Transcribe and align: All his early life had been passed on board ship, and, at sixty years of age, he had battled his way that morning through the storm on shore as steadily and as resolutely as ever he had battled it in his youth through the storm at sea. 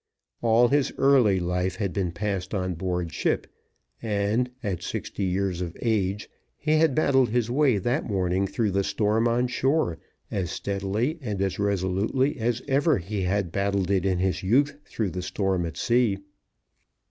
All 0.41 0.69
his 0.69 0.91
early 0.97 1.39
life 1.39 1.75
had 1.75 1.93
been 1.93 2.11
passed 2.11 2.55
on 2.55 2.73
board 2.73 3.13
ship, 3.13 3.45
and, 4.01 4.49
at 4.63 4.81
sixty 4.81 5.25
years 5.25 5.61
of 5.61 5.77
age, 5.79 6.27
he 6.57 6.71
had 6.79 6.95
battled 6.95 7.29
his 7.29 7.51
way 7.51 7.77
that 7.77 8.05
morning 8.07 8.47
through 8.47 8.71
the 8.71 8.83
storm 8.83 9.27
on 9.27 9.45
shore 9.45 9.99
as 10.31 10.49
steadily 10.49 11.19
and 11.21 11.39
as 11.39 11.59
resolutely 11.59 12.39
as 12.39 12.63
ever 12.67 12.97
he 12.97 13.21
had 13.21 13.51
battled 13.51 13.91
it 13.91 14.03
in 14.03 14.17
his 14.17 14.41
youth 14.41 14.75
through 14.85 15.11
the 15.11 15.21
storm 15.21 15.67
at 15.67 15.77
sea. 15.77 16.17